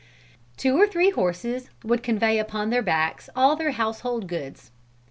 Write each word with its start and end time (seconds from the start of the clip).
Two 0.57 0.79
or 0.81 0.87
three 0.87 1.11
horses 1.11 1.69
would 1.83 2.01
convey 2.01 2.39
upon 2.39 2.71
their 2.71 2.81
backs 2.81 3.29
all 3.35 3.55
their 3.55 3.69
household 3.73 4.27
goods. 4.27 4.71